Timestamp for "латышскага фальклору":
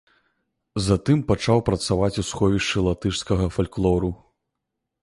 2.89-4.11